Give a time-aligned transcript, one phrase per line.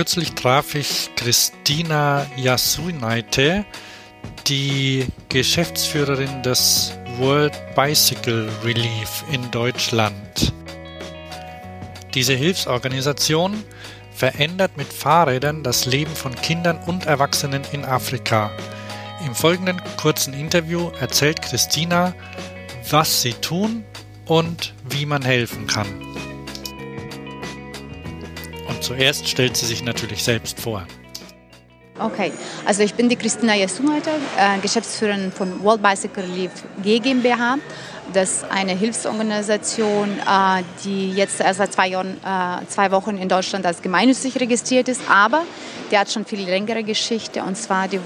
[0.00, 3.66] Kürzlich traf ich Christina Yasunaite,
[4.46, 10.54] die Geschäftsführerin des World Bicycle Relief in Deutschland.
[12.14, 13.62] Diese Hilfsorganisation
[14.10, 18.50] verändert mit Fahrrädern das Leben von Kindern und Erwachsenen in Afrika.
[19.26, 22.14] Im folgenden kurzen Interview erzählt Christina,
[22.88, 23.84] was sie tun
[24.24, 26.09] und wie man helfen kann.
[28.90, 30.84] Zuerst stellt sie sich natürlich selbst vor.
[32.00, 32.32] Okay,
[32.64, 36.50] also ich bin die Christina Jesumalter, äh, Geschäftsführerin von World Bicycle Relief
[36.82, 37.58] GmbH.
[38.14, 43.28] Das ist eine Hilfsorganisation, äh, die jetzt erst seit zwei, Jahren, äh, zwei Wochen in
[43.28, 45.42] Deutschland als gemeinnützig registriert ist, aber
[45.90, 47.42] die hat schon viel längere Geschichte.
[47.42, 48.00] Und zwar die,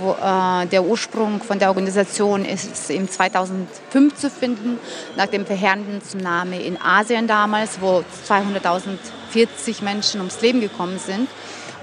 [0.72, 4.78] der Ursprung von der Organisation ist im 2005 zu finden,
[5.16, 11.28] nach dem verheerenden Tsunami in Asien damals, wo 200.040 Menschen ums Leben gekommen sind.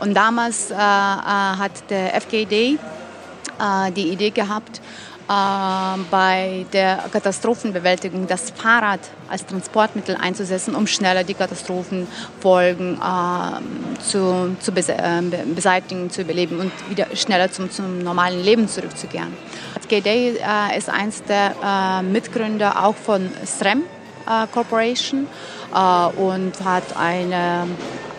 [0.01, 2.79] Und damals äh, äh, hat der FKD
[3.59, 4.81] äh, die Idee gehabt,
[5.29, 14.57] äh, bei der Katastrophenbewältigung das Fahrrad als Transportmittel einzusetzen, um schneller die Katastrophenfolgen äh, zu,
[14.59, 15.21] zu äh,
[15.53, 19.37] beseitigen, zu überleben und wieder schneller zum, zum normalen Leben zurückzukehren.
[19.79, 23.83] FKD äh, ist eins der Mitgründer auch von SREM
[24.51, 25.27] Corporation
[26.17, 27.67] und hat eine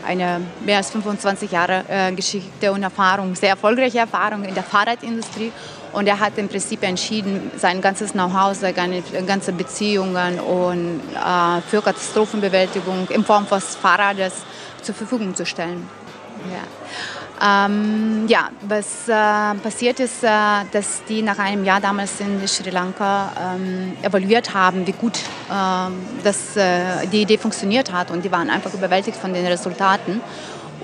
[0.04, 5.52] eine mehr als 25 Jahre äh, Geschichte und Erfahrung, sehr erfolgreiche Erfahrung in der Fahrradindustrie.
[5.92, 11.82] Und er hat im Prinzip entschieden, sein ganzes Know-how, seine ganze Beziehungen und äh, für
[11.82, 14.32] Katastrophenbewältigung in Form von Fahrrades
[14.80, 15.88] zur Verfügung zu stellen.
[16.50, 17.21] Ja.
[17.44, 20.28] Ähm, ja, was äh, passiert ist, äh,
[20.70, 25.18] dass die nach einem Jahr damals in Sri Lanka ähm, evaluiert haben, wie gut
[25.50, 25.90] äh,
[26.22, 30.20] das, äh, die Idee funktioniert hat und die waren einfach überwältigt von den Resultaten.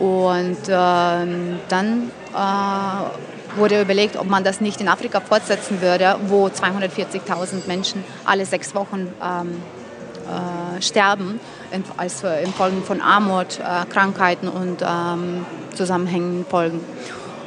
[0.01, 6.47] Und ähm, dann äh, wurde überlegt, ob man das nicht in Afrika fortsetzen würde, wo
[6.47, 9.63] 240.000 Menschen alle sechs Wochen ähm,
[10.27, 11.39] äh, sterben
[11.71, 12.23] in, als,
[12.57, 15.47] Folgen von Armut, Krankheiten und ähm,
[15.79, 16.81] zusammenhängenden Folgen.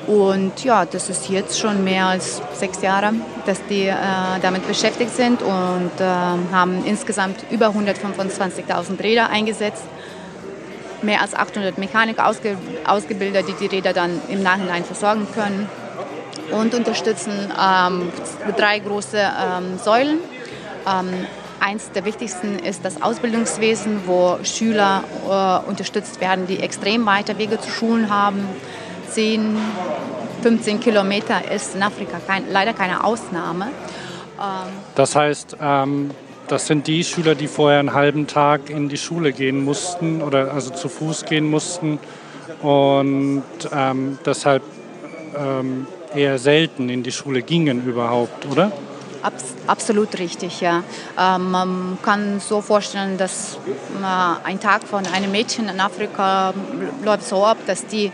[0.08, 3.14] Und ja, das ist jetzt schon mehr als sechs Jahre,
[3.46, 3.96] dass die äh,
[4.42, 9.84] damit beschäftigt sind und äh, haben insgesamt über 125.000 Räder eingesetzt.
[11.04, 15.70] Mehr als 800 Mechaniker ausge ausgebildet, die die Räder dann im Nachhinein versorgen können.
[16.52, 18.10] Und unterstützen ähm,
[18.58, 20.18] drei große ähm, Säulen.
[20.88, 21.28] Ähm,
[21.62, 27.62] Eins der wichtigsten ist das Ausbildungswesen, wo Schüler äh, unterstützt werden, die extrem weite Wege
[27.62, 28.48] zu Schulen haben.
[29.10, 29.58] 10,
[30.42, 33.66] 15 Kilometer ist in Afrika kein, leider keine Ausnahme.
[34.40, 36.10] Ähm das heißt, ähm,
[36.48, 40.56] das sind die Schüler, die vorher einen halben Tag in die Schule gehen mussten oder
[40.56, 42.00] also zu Fuß gehen mussten
[42.64, 44.64] und ähm, deshalb
[45.38, 45.86] ähm,
[46.16, 48.72] eher selten in die Schule gingen überhaupt, oder?
[49.22, 50.84] Abs absolut richtig, ja.
[51.20, 53.58] Ähm, man kann so vorstellen, dass
[54.02, 56.54] äh, ein Tag von einem Mädchen in Afrika
[57.04, 58.12] läuft so ab, dass die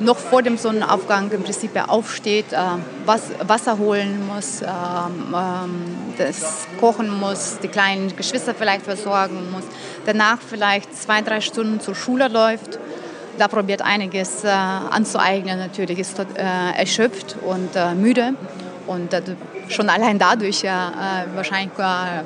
[0.00, 2.56] noch vor dem Sonnenaufgang im Prinzip aufsteht, äh,
[3.04, 4.66] was, Wasser holen muss, äh,
[6.18, 9.64] das kochen muss, die kleinen Geschwister vielleicht versorgen muss,
[10.06, 12.78] danach vielleicht zwei, drei Stunden zur Schule läuft.
[13.36, 18.34] Da probiert einiges äh, anzueignen, natürlich ist dort, äh, erschöpft und äh, müde
[18.86, 19.10] und
[19.68, 21.70] schon allein dadurch ja äh, wahrscheinlich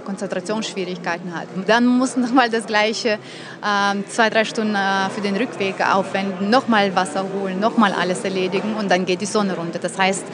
[0.04, 1.46] Konzentrationsschwierigkeiten hat.
[1.66, 3.18] Dann muss nochmal das Gleiche
[3.62, 8.74] äh, zwei, drei Stunden äh, für den Rückweg aufwenden, nochmal Wasser holen, nochmal alles erledigen
[8.74, 9.78] und dann geht die Sonne runter.
[9.78, 10.24] Das heißt,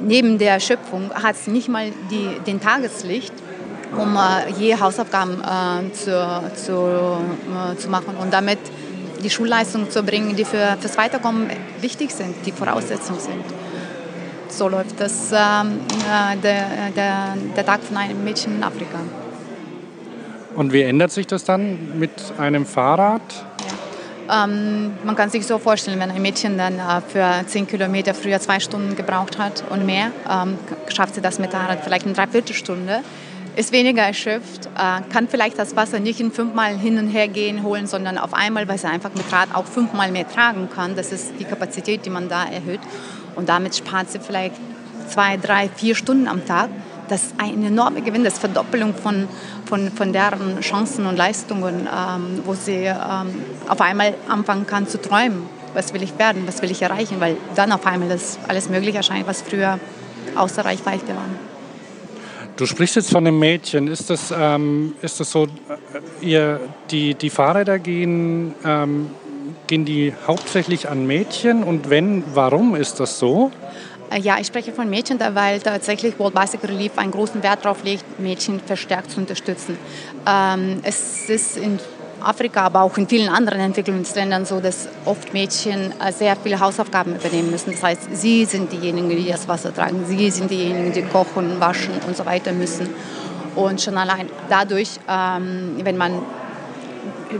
[0.00, 3.32] neben der Schöpfung hat es nicht mal die, den Tageslicht,
[3.96, 5.40] um äh, je Hausaufgaben
[5.92, 7.18] zu, zu,
[7.78, 8.58] zu machen und damit
[9.22, 11.48] die Schulleistungen zu bringen, die für das Weiterkommen
[11.80, 13.65] wichtig sind, die Voraussetzungen sind
[14.52, 18.98] so läuft das ähm, äh, der, der, der Tag von einem Mädchen in Afrika.
[20.54, 23.20] Und wie ändert sich das dann mit einem Fahrrad?
[24.28, 24.44] Ja.
[24.44, 28.40] Ähm, man kann sich so vorstellen, wenn ein Mädchen dann äh, für 10 Kilometer früher
[28.40, 30.58] zwei Stunden gebraucht hat und mehr, ähm,
[30.88, 33.00] schafft sie das mit Fahrrad vielleicht in drei Viertelstunde,
[33.56, 37.62] ist weniger erschöpft, äh, kann vielleicht das Wasser nicht in fünfmal hin und her gehen
[37.62, 40.96] holen, sondern auf einmal, weil sie einfach mit Rad auch fünfmal mehr tragen kann.
[40.96, 42.80] Das ist die Kapazität, die man da erhöht.
[43.36, 44.56] Und damit spart sie vielleicht
[45.08, 46.70] zwei, drei, vier Stunden am Tag.
[47.08, 49.28] Das ist ein enormer Gewinn, das ist Verdoppelung von,
[49.66, 55.00] von, von deren Chancen und Leistungen, ähm, wo sie ähm, auf einmal anfangen kann zu
[55.00, 55.42] träumen.
[55.74, 58.94] Was will ich werden, was will ich erreichen, weil dann auf einmal das alles möglich
[58.94, 59.78] erscheint, was früher
[60.34, 61.26] außer Reichweite war.
[62.56, 63.86] Du sprichst jetzt von einem Mädchen.
[63.86, 65.48] Ist das, ähm, ist das so, äh,
[66.24, 66.60] ihr,
[66.90, 69.10] die, die Fahrräder gehen ähm,
[69.66, 73.50] gehen die hauptsächlich an Mädchen und wenn, warum ist das so?
[74.10, 77.82] Äh, ja, ich spreche von Mädchen, weil tatsächlich World Bicycle Relief einen großen Wert darauf
[77.84, 79.76] legt, Mädchen verstärkt zu unterstützen.
[80.26, 81.78] Ähm, es ist in
[82.20, 87.14] Afrika, aber auch in vielen anderen Entwicklungsländern so, dass oft Mädchen äh, sehr viele Hausaufgaben
[87.14, 87.72] übernehmen müssen.
[87.72, 91.94] Das heißt, sie sind diejenigen, die das Wasser tragen, sie sind diejenigen, die kochen, waschen
[92.06, 92.88] und so weiter müssen.
[93.54, 96.22] Und schon allein dadurch, ähm, wenn man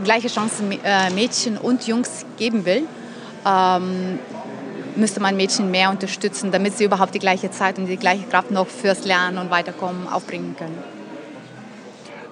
[0.03, 2.83] gleiche Chancen äh, Mädchen und Jungs geben will,
[3.45, 4.19] ähm,
[4.95, 8.51] müsste man Mädchen mehr unterstützen, damit sie überhaupt die gleiche Zeit und die gleiche Kraft
[8.51, 10.77] noch fürs Lernen und Weiterkommen aufbringen können.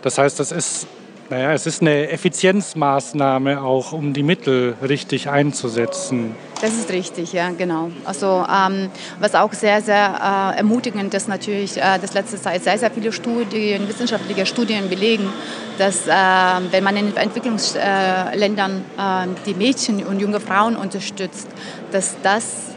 [0.02, 0.88] Das heißt, das ist
[1.30, 6.36] naja, es ist eine Effizienzmaßnahme auch, um die Mittel richtig einzusetzen.
[6.62, 7.90] Das ist richtig, ja, genau.
[8.06, 8.90] Also ähm,
[9.20, 13.12] was auch sehr, sehr äh, ermutigend ist natürlich, äh, dass letzte Zeit sehr, sehr viele
[13.12, 15.28] Studien, wissenschaftliche Studien belegen,
[15.78, 16.12] dass äh,
[16.72, 21.48] wenn man in Entwicklungsländern äh, die Mädchen und junge Frauen unterstützt,
[21.92, 22.75] dass das äh,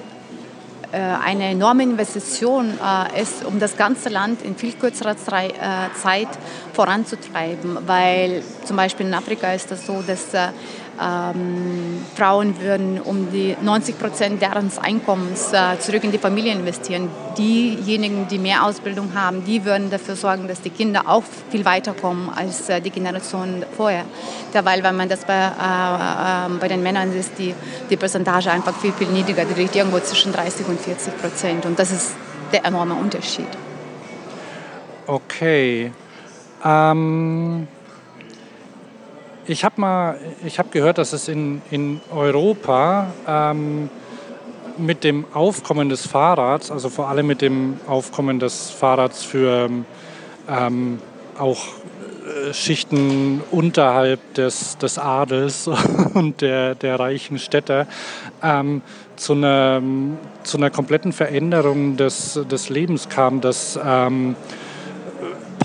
[0.96, 5.52] eine enorme Investition äh, ist, um das ganze Land in viel kürzerer äh,
[6.00, 6.29] Zeit
[6.73, 7.79] voranzutreiben.
[7.87, 10.32] Weil zum Beispiel in Afrika ist das so, dass
[11.00, 17.09] ähm, Frauen würden um die 90 Prozent deren Einkommens äh, zurück in die Familie investieren.
[17.37, 22.31] Diejenigen, die mehr Ausbildung haben, die würden dafür sorgen, dass die Kinder auch viel weiterkommen
[22.35, 24.05] als äh, die Generation vorher.
[24.53, 27.55] Derweil, wenn man das bei, äh, ähm, bei den Männern ist, die,
[27.91, 29.45] die Percentage einfach viel, viel niedriger.
[29.45, 31.67] Die liegt irgendwo zwischen 30 und 40 Prozent.
[31.67, 32.17] Und das ist
[32.53, 33.49] der enorme Unterschied.
[35.06, 35.93] Okay.
[36.65, 37.69] Ähm
[39.49, 43.89] ich habe mal, ich habe gehört, dass es in, in Europa ähm,
[44.77, 49.71] mit dem Aufkommen des Fahrrads, also vor allem mit dem Aufkommen des Fahrrads für
[50.49, 50.99] ähm,
[51.39, 55.69] auch äh, Schichten unterhalb des, des Adels
[56.15, 57.87] und der, der reichen Städte
[58.43, 58.83] ähm,
[59.17, 59.83] zu, einer,
[60.43, 64.37] zu einer kompletten Veränderung des, des Lebens kam, dass ähm,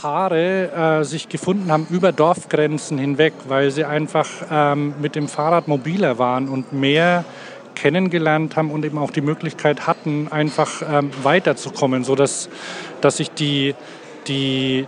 [0.04, 5.70] Paare äh, sich gefunden haben über Dorfgrenzen hinweg, weil sie einfach ähm, mit dem Fahrrad
[5.70, 7.24] mobiler waren und mehr
[7.74, 12.50] kennengelernt haben und eben auch die Möglichkeit hatten, einfach ähm, weiterzukommen, sodass
[13.00, 13.76] dass sich die,
[14.28, 14.88] die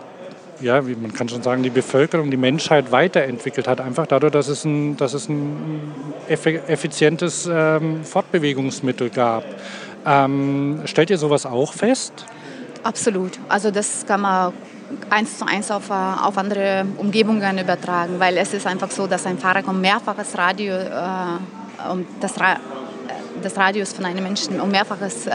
[0.60, 4.50] ja, wie man kann schon sagen, die Bevölkerung, die Menschheit weiterentwickelt hat, einfach dadurch, dass
[4.50, 5.94] es ein, dass es ein
[6.28, 9.46] effizientes ähm, Fortbewegungsmittel gab.
[10.06, 12.26] Ähm, stellt ihr sowas auch fest?
[12.84, 13.40] Absolut.
[13.48, 14.54] Also das kann man
[15.10, 19.26] eins zu eins auf, äh, auf andere Umgebungen übertragen, weil es ist einfach so, dass
[19.26, 22.58] ein Fahrer um mehrfaches Radio, äh, um das, Ra
[23.42, 25.34] das Radius von einem Menschen um mehrfaches äh,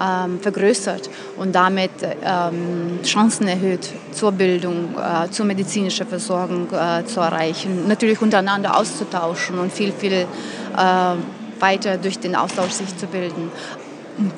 [0.00, 7.20] ähm, vergrößert und damit ähm, Chancen erhöht, zur Bildung, äh, zur medizinischen Versorgung äh, zu
[7.20, 13.52] erreichen, natürlich untereinander auszutauschen und viel, viel äh, weiter durch den Austausch sich zu bilden.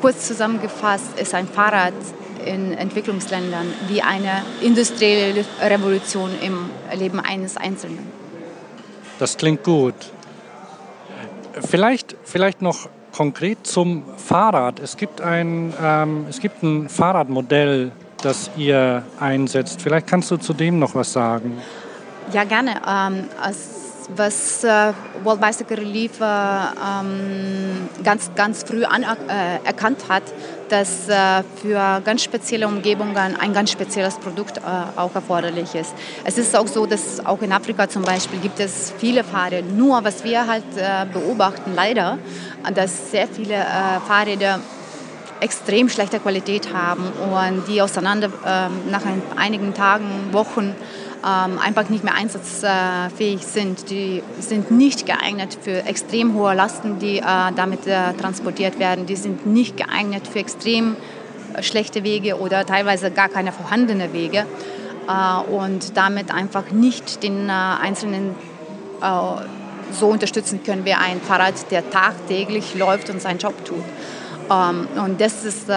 [0.01, 1.95] Kurz zusammengefasst ist ein Fahrrad
[2.47, 7.99] in Entwicklungsländern wie eine industrielle Revolution im Leben eines Einzelnen.
[9.19, 9.95] Das klingt gut.
[11.61, 14.79] Vielleicht, vielleicht noch konkret zum Fahrrad.
[14.79, 17.93] Es gibt ein, ähm, es gibt ein Fahrradmodell,
[18.23, 19.81] das ihr einsetzt.
[19.81, 21.59] Vielleicht kannst du zu dem noch was sagen.
[22.33, 22.81] Ja, gerne.
[22.87, 23.25] Ähm,
[24.15, 24.93] was äh,
[25.25, 30.23] World Bicycle Relief äh, ähm, ganz, ganz früh anerkannt äh, hat,
[30.69, 34.61] dass äh, für ganz spezielle Umgebungen ein ganz spezielles Produkt äh,
[34.97, 35.95] auch erforderlich ist.
[36.25, 39.67] Es ist auch so, dass auch in Afrika zum Beispiel gibt es viele Fahrräder.
[39.67, 42.19] Nur was wir halt äh, beobachten, leider,
[42.75, 43.65] dass sehr viele
[44.09, 44.61] Fahrräder
[45.41, 49.03] extrem schlechte Qualität haben und die auseinander ähm, nach
[49.37, 50.75] einigen Tagen, Wochen
[51.23, 53.91] einfach nicht mehr einsatzfähig sind.
[53.91, 57.23] Die sind nicht geeignet für extrem hohe Lasten, die äh,
[57.57, 59.07] damit äh, transportiert werden.
[59.07, 60.97] Die sind nicht geeignet für extrem
[61.55, 64.47] äh, schlechte Wege oder teilweise gar keine vorhandenen Wege
[65.53, 68.35] und damit einfach nicht den Einzelnen
[69.93, 73.85] so unterstützen können wie ein Fahrrad, der tagtäglich läuft und seinen Job tut.
[74.51, 75.73] Ähm, und das ist, uh,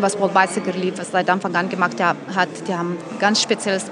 [0.00, 2.48] was World Bicycle Relief seit Anfang an gemacht hat.
[2.66, 3.90] Die haben ganz spezielles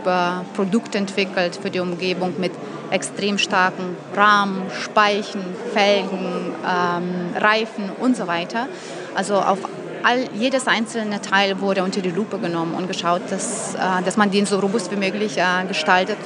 [0.55, 2.53] Produkt entwickelt für die Umgebung mit
[2.91, 8.69] extrem starken Rahmen, Speichen, Felgen, ähm, Reifen und so weiter.
[9.15, 9.59] Also auf
[10.03, 14.31] all, jedes einzelne Teil wurde unter die Lupe genommen und geschaut, dass, äh, dass man
[14.31, 16.19] den so robust wie möglich äh, gestaltet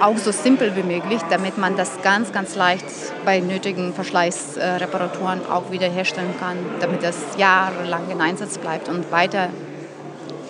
[0.00, 2.84] auch so simpel wie möglich, damit man das ganz, ganz leicht
[3.24, 9.48] bei nötigen Verschleißreparaturen auch wiederherstellen kann, damit das jahrelang in Einsatz bleibt und weiter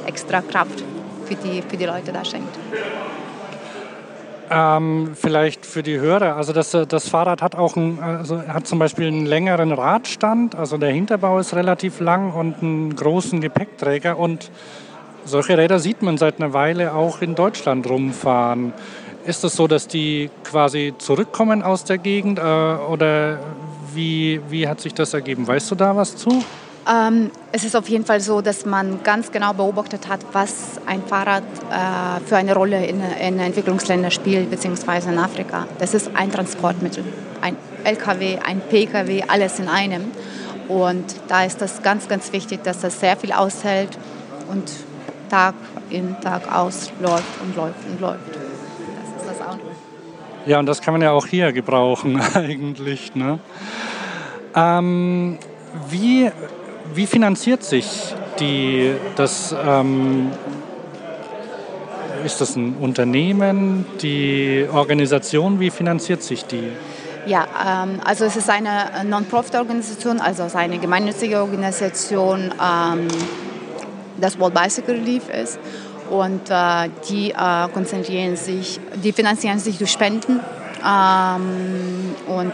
[0.07, 0.83] extra Kraft
[1.27, 2.57] für die, für die Leute da schenkt.
[4.51, 6.37] Ähm, vielleicht für die Hörer.
[6.37, 10.77] Also das, das Fahrrad hat auch ein, also hat zum Beispiel einen längeren Radstand, also
[10.77, 14.51] der Hinterbau ist relativ lang und einen großen Gepäckträger und
[15.25, 18.75] solche Räder sieht man seit einer Weile auch in Deutschland rumfahren.
[19.27, 23.39] Ist es das so, dass die quasi zurückkommen aus der Gegend äh, oder
[23.95, 25.47] wie, wie hat sich das ergeben?
[25.47, 26.45] Weißt du da was zu?
[26.87, 31.03] Ähm, es ist auf jeden Fall so, dass man ganz genau beobachtet hat, was ein
[31.03, 35.67] Fahrrad äh, für eine Rolle in, in Entwicklungsländern spielt, beziehungsweise in Afrika.
[35.79, 37.05] Das ist ein Transportmittel,
[37.41, 40.11] ein LKW, ein PKW, alles in einem.
[40.69, 43.99] Und da ist das ganz, ganz wichtig, dass das sehr viel aushält
[44.51, 44.71] und
[45.31, 45.55] Tag
[45.91, 48.29] in, Tag aus läuft und läuft und läuft.
[48.29, 49.61] Das ist das Auto.
[50.47, 53.15] Ja, und das kann man ja auch hier gebrauchen eigentlich.
[53.15, 53.39] Ne?
[54.55, 55.39] Ähm,
[55.89, 56.31] wie
[56.93, 60.31] wie finanziert sich die, das, ähm,
[62.25, 66.71] ist das ein Unternehmen, die Organisation, wie finanziert sich die?
[67.27, 67.47] Ja,
[67.85, 73.09] ähm, also es ist eine Non-Profit-Organisation, also eine gemeinnützige Organisation, ähm,
[74.21, 75.59] das World Bicycle Relief ist.
[76.11, 80.41] Und äh, die äh, konzentrieren sich, die finanzieren sich durch Spenden.
[80.87, 82.53] Ähm, und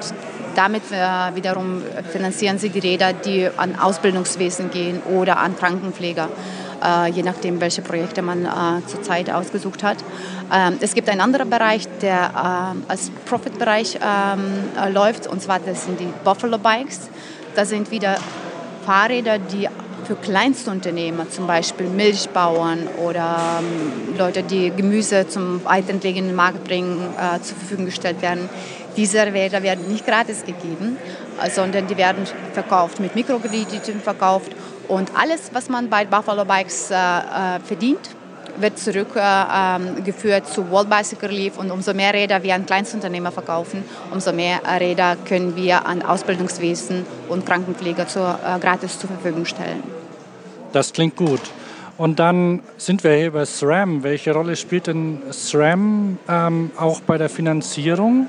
[0.55, 6.29] damit äh, wiederum finanzieren sie die Räder, die an Ausbildungswesen gehen oder an Krankenpfleger,
[6.85, 8.49] äh, je nachdem, welche Projekte man äh,
[8.87, 9.99] zurzeit ausgesucht hat.
[10.53, 15.61] Ähm, es gibt einen anderen Bereich, der äh, als Profit-Bereich ähm, äh, läuft, und zwar
[15.61, 17.09] das sind die Buffalo Bikes.
[17.55, 18.17] Das sind wieder
[18.87, 19.69] Fahrräder, die
[20.11, 27.41] für Kleinstunternehmer, zum Beispiel Milchbauern oder ähm, Leute, die Gemüse zum weitentlegenen Markt bringen, äh,
[27.41, 28.49] zur Verfügung gestellt werden.
[28.97, 30.97] Diese Räder werden nicht gratis gegeben,
[31.41, 34.51] äh, sondern die werden verkauft, mit Mikrokrediten verkauft.
[34.89, 38.11] Und alles, was man bei Buffalo Bikes äh, äh verdient,
[38.59, 43.85] wird zurückgeführt äh, zu World Bicycle Relief und umso mehr Räder wir an Kleinstunternehmer verkaufen,
[44.11, 50.00] umso mehr Räder können wir an Ausbildungswesen und Krankenpfleger zur, äh, gratis zur Verfügung stellen.
[50.73, 51.41] Das klingt gut.
[51.99, 54.03] Und dann sind wir hier bei SRAM.
[54.03, 58.27] Welche Rolle spielt denn SRAM ähm, auch bei der Finanzierung?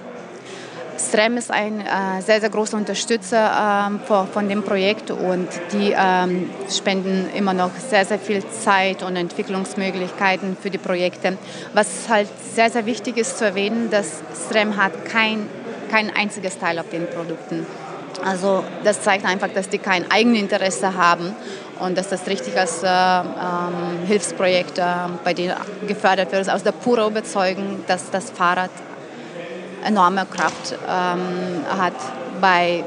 [0.98, 5.96] SREM ist ein äh, sehr, sehr großer Unterstützer ähm, von, von, dem Projekt und die
[5.98, 11.38] ähm, spenden immer noch sehr, sehr viel Zeit und Entwicklungsmöglichkeiten für die Projekte.
[11.74, 15.48] Was halt sehr, sehr wichtig ist zu erwähnen, dass SREM hat kein,
[15.90, 17.66] kein einziges Teil auf den Produkten.
[18.24, 21.36] Also das zeigt einfach, dass die kein Eigeninteresse haben
[21.80, 24.84] und dass das richtig als äh, ähm, Hilfsprojekt äh,
[25.24, 25.56] bei denen
[25.88, 28.70] gefördert wird, aus der puren Überzeugung, dass das Fahrrad
[29.84, 31.94] enorme Kraft ähm, hat
[32.40, 32.84] bei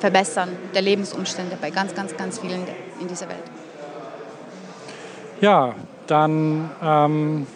[0.00, 2.66] Verbessern der Lebensumstände bei ganz, ganz, ganz vielen
[3.00, 3.38] in dieser Welt.
[5.40, 5.74] Ja,
[6.06, 7.46] dann ähm,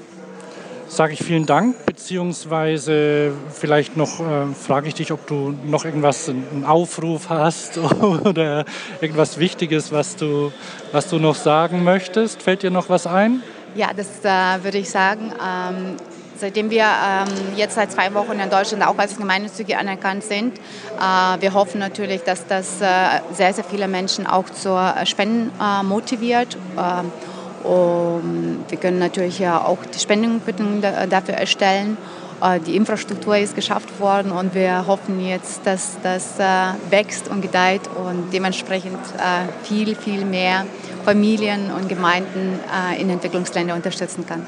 [0.91, 6.29] sage ich vielen Dank, beziehungsweise vielleicht noch äh, frage ich dich, ob du noch irgendwas,
[6.29, 7.79] einen Aufruf hast
[8.25, 8.65] oder
[9.01, 10.53] irgendwas Wichtiges, was du,
[10.91, 12.43] was du noch sagen möchtest.
[12.43, 13.43] Fällt dir noch was ein?
[13.77, 15.33] Ja, das äh, würde ich sagen.
[15.41, 15.97] Ähm,
[16.41, 21.39] Seitdem wir ähm, jetzt seit zwei Wochen in Deutschland auch als gemeinnützige anerkannt sind, äh,
[21.39, 22.87] wir hoffen natürlich, dass das äh,
[23.35, 26.57] sehr, sehr viele Menschen auch zur Spenden äh, motiviert.
[27.65, 31.97] Ähm, wir können natürlich ja auch die Spendenquittung dafür erstellen.
[32.43, 36.45] Äh, die Infrastruktur ist geschafft worden und wir hoffen jetzt, dass das äh,
[36.91, 40.67] wächst und gedeiht und dementsprechend äh, viel, viel mehr
[41.05, 42.61] Familien und Gemeinden
[42.99, 44.47] in Entwicklungsländern unterstützen kann.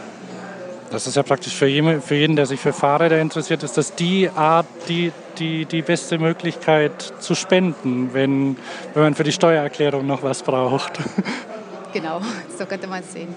[0.91, 3.95] Das ist ja praktisch für jeden, für jeden, der sich für Fahrräder interessiert, ist das
[3.95, 8.59] die Art, die, die, die beste Möglichkeit zu spenden, wenn,
[8.93, 10.99] wenn man für die Steuererklärung noch was braucht.
[11.93, 12.21] Genau,
[12.59, 13.35] so könnte man es sehen.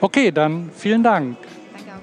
[0.00, 1.36] Okay, dann vielen Dank.
[1.72, 1.96] Danke auch.